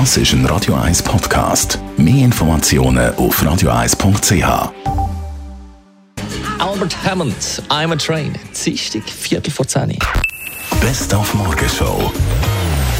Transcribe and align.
Das 0.00 0.16
ist 0.16 0.32
ein 0.32 0.44
Radio 0.46 0.74
1 0.74 1.04
Podcast. 1.04 1.78
Mehr 1.96 2.24
Informationen 2.24 3.14
auf 3.14 3.40
radio1.ch. 3.40 4.72
Albert 6.58 6.96
Hammond, 7.04 7.62
I'm 7.68 7.92
a 7.92 7.94
Train. 7.96 8.34
Dienstag, 8.64 9.04
Viertel 9.08 9.52
vor 9.52 9.68
zehn. 9.68 9.96
Best 10.80 11.14
auf 11.14 11.32
Morgenshow. 11.34 12.12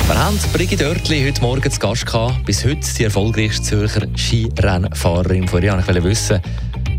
Wir 0.06 0.24
haben 0.24 0.38
Brigitte 0.52 0.86
Oertli 0.88 1.24
heute 1.26 1.40
Morgen 1.40 1.68
zu 1.68 1.80
Gast 1.80 2.07
gehabt. 2.07 2.46
Bis 2.46 2.64
heute 2.64 2.86
die 2.96 3.02
erfolgreichste 3.02 3.62
Zürcher 3.64 4.06
Skirennfahrerin. 4.16 5.48
Von 5.48 5.64
ihr 5.64 5.72
wollte 5.72 5.98
ich 5.98 6.04
wissen, 6.04 6.40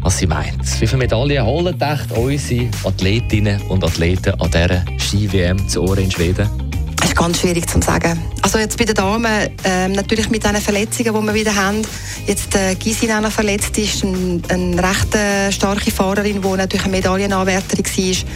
was 0.01 0.17
sie 0.17 0.27
meint. 0.27 0.81
Wie 0.81 0.87
viele 0.87 0.97
Medaillen 0.97 1.45
holen 1.45 1.79
echt 1.79 2.11
unsere 2.11 2.69
Athletinnen 2.83 3.61
und 3.69 3.81
Athleten 3.85 4.33
an 4.41 4.51
dieser 4.51 4.83
Ski-WM 4.99 5.69
zu 5.69 5.83
Ohren 5.83 5.99
in 5.99 6.11
Schweden? 6.11 6.64
Das 7.05 7.11
ist 7.11 7.19
ganz 7.19 7.39
schwierig 7.39 7.69
zu 7.69 7.79
sagen. 7.83 8.19
Also 8.41 8.57
jetzt 8.57 8.79
bei 8.79 8.83
den 8.83 8.95
Damen, 8.95 9.49
ähm, 9.63 9.91
natürlich 9.91 10.27
mit 10.31 10.43
den 10.43 10.55
Verletzungen, 10.55 11.13
die 11.13 11.27
wir 11.27 11.33
wieder 11.35 11.55
haben. 11.55 11.83
Jetzt 12.25 12.55
äh, 12.55 12.73
Gisin 12.73 13.11
auch 13.11 13.31
verletzt 13.31 13.77
ist, 13.77 14.03
eine 14.03 14.41
ein 14.49 14.79
recht 14.79 15.13
äh, 15.13 15.51
starke 15.51 15.91
Fahrerin, 15.91 16.41
die 16.41 16.47
natürlich 16.47 16.83
eine 16.83 16.97
Medaillenanwärterin 16.97 17.85
war. 17.85 18.29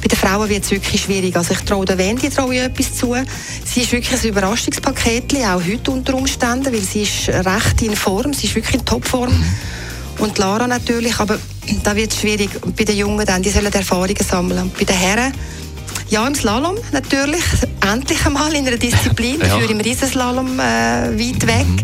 Bei 0.00 0.06
den 0.06 0.16
Frauen 0.16 0.48
wird 0.48 0.62
es 0.62 0.70
wirklich 0.70 1.02
schwierig. 1.02 1.34
Also 1.34 1.52
ich 1.52 1.62
traue 1.62 1.84
der 1.84 1.98
Wendy 1.98 2.30
traue 2.30 2.60
etwas 2.60 2.94
zu. 2.94 3.12
Sie 3.64 3.80
ist 3.80 3.90
wirklich 3.90 4.22
ein 4.22 4.28
Überraschungspaket, 4.28 5.34
auch 5.44 5.60
heute 5.60 5.90
unter 5.90 6.14
Umständen, 6.14 6.72
weil 6.72 6.80
sie 6.80 7.02
ist 7.02 7.28
recht 7.28 7.82
in 7.82 7.96
Form, 7.96 8.32
sie 8.32 8.46
ist 8.46 8.54
wirklich 8.54 8.76
in 8.76 8.84
Topform. 8.84 9.34
Und 10.18 10.38
Lara 10.38 10.68
natürlich, 10.68 11.18
aber 11.18 11.40
da 11.82 11.96
wird 11.96 12.12
es 12.12 12.20
schwierig. 12.20 12.50
Bei 12.76 12.84
den 12.84 12.96
Jungen 12.98 13.26
dann, 13.26 13.42
die 13.42 13.50
sollen 13.50 13.72
Erfahrungen 13.72 14.14
sammeln. 14.16 14.62
Und 14.62 14.78
bei 14.78 14.84
den 14.84 14.96
Herren, 14.96 15.32
ja, 16.12 16.26
im 16.26 16.34
Slalom 16.34 16.76
natürlich. 16.92 17.42
Endlich 17.90 18.24
einmal 18.26 18.52
in 18.54 18.66
einer 18.66 18.76
Disziplin. 18.76 19.40
ja. 19.40 19.48
Dafür 19.48 19.70
im 19.70 19.80
Riesenslalom 19.80 20.60
äh, 20.60 20.62
weit 20.62 21.46
weg. 21.46 21.66
Mhm. 21.66 21.78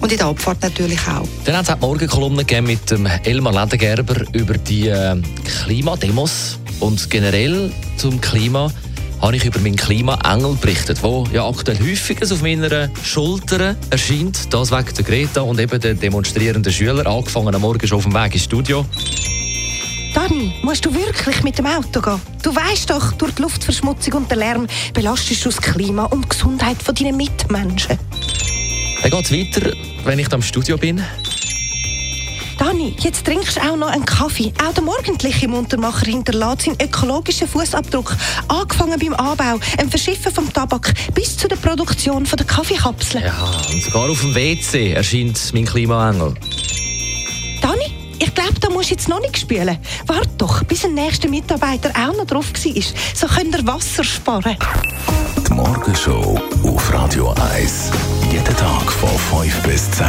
Und 0.00 0.12
in 0.12 0.18
der 0.18 0.26
Abfahrt 0.26 0.62
natürlich 0.62 1.00
auch. 1.08 1.26
Dann 1.44 1.56
hat 1.56 1.64
es 1.64 1.70
auch 1.70 1.76
die 1.76 1.86
Morgenkolumne 1.86 2.44
mit 2.62 2.90
dem 2.90 3.06
Elmar 3.24 3.52
Ledengerber 3.52 4.22
über 4.32 4.54
die 4.54 4.88
äh, 4.88 5.16
Klimademos 5.64 6.58
und 6.80 7.10
generell 7.10 7.72
zum 7.96 8.20
Klima 8.20 8.70
habe 9.20 9.36
ich 9.36 9.44
über 9.44 9.58
meinen 9.60 9.76
Klimaengel 9.76 10.54
berichtet, 10.60 11.02
der 11.02 11.24
ja 11.32 11.48
aktuell 11.48 11.78
häufig 11.78 12.20
auf 12.30 12.42
meiner 12.42 12.90
Schulter 13.02 13.74
erscheint. 13.88 14.52
Das 14.52 14.70
wegen 14.70 14.94
der 14.94 15.04
Greta 15.04 15.40
und 15.40 15.58
eben 15.58 15.80
der 15.80 15.94
demonstrierenden 15.94 16.72
Schüler, 16.72 17.06
angefangen 17.06 17.54
am 17.54 17.62
Morgen 17.62 17.86
schon 17.86 17.98
auf 17.98 18.04
dem 18.04 18.14
Weg 18.14 18.34
ins 18.34 18.44
Studio. 18.44 18.84
Dani, 20.28 20.54
musst 20.62 20.86
du 20.86 20.94
wirklich 20.94 21.42
mit 21.42 21.58
dem 21.58 21.66
Auto 21.66 22.00
gehen? 22.00 22.20
Du 22.42 22.54
weißt 22.54 22.88
doch, 22.88 23.12
durch 23.12 23.32
die 23.32 23.42
Luftverschmutzung 23.42 24.14
und 24.14 24.30
den 24.30 24.38
Lärm 24.38 24.66
belastest 24.94 25.44
du 25.44 25.50
das 25.50 25.60
Klima 25.60 26.04
und 26.04 26.24
die 26.24 26.28
Gesundheit 26.30 26.78
deiner 26.86 27.12
Mitmenschen. 27.12 27.98
Dann 29.02 29.10
geht 29.10 29.24
es 29.24 29.32
weiter, 29.32 29.76
wenn 30.04 30.18
ich 30.18 30.32
am 30.32 30.40
Studio 30.40 30.78
bin. 30.78 31.02
Dani, 32.58 32.96
jetzt 33.00 33.26
trinkst 33.26 33.56
du 33.56 33.60
auch 33.60 33.76
noch 33.76 33.88
einen 33.88 34.06
Kaffee. 34.06 34.50
Auch 34.66 34.72
der 34.72 34.82
morgendliche 34.82 35.46
Muntermacher 35.46 36.06
hinterlässt 36.06 36.62
seinen 36.62 36.80
ökologischen 36.80 37.46
Fußabdruck. 37.46 38.16
Angefangen 38.48 38.98
beim 38.98 39.12
Anbau, 39.14 39.60
dem 39.78 39.90
Verschiffen 39.90 40.32
vom 40.32 40.50
Tabak 40.50 40.94
bis 41.12 41.36
zu 41.36 41.48
der 41.48 41.56
Produktion 41.56 42.24
der 42.24 42.46
Kaffeekapseln. 42.46 43.24
Ja, 43.24 43.60
und 43.70 43.82
sogar 43.82 44.08
auf 44.08 44.20
dem 44.22 44.34
WC 44.34 44.92
erscheint 44.92 45.38
mein 45.52 45.66
Klimaengel. 45.66 46.34
Musst 48.84 48.90
jetzt 48.90 49.08
noch 49.08 49.20
nicht 49.20 49.38
spielen. 49.38 49.78
Warte 50.06 50.28
doch, 50.36 50.62
bis 50.64 50.82
der 50.82 50.90
nächste 50.90 51.26
Mitarbeiter 51.26 51.88
auch 51.90 52.14
noch 52.14 52.26
drauf 52.26 52.52
war. 52.52 52.82
So 53.14 53.26
könnt 53.26 53.54
ihr 53.54 53.66
Wasser 53.66 54.04
sparen. 54.04 54.58
Die 55.48 55.52
Morgenshow 55.54 56.38
auf 56.64 56.92
Radio 56.92 57.34
1. 57.54 57.90
Jeden 58.30 58.44
Tag 58.44 58.92
von 58.92 59.40
5 59.40 59.62
bis 59.62 59.90
10. 59.92 60.06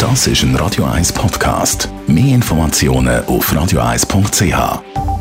Das 0.00 0.26
ist 0.26 0.42
ein 0.42 0.56
Radio 0.56 0.84
1 0.84 1.12
Podcast. 1.12 1.88
Mehr 2.08 2.34
Informationen 2.34 3.24
auf 3.26 3.52
radio1.ch. 3.52 5.11